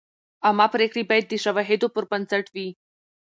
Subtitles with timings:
[0.45, 2.67] عامه پریکړې باید د شواهدو پر بنسټ وي.